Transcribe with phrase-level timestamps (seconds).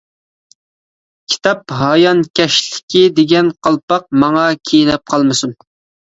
[1.33, 5.55] كىتاب ھايانكەشلىكى دېگەن قالپاق ماڭا كىيىلىپ قالمىسۇن!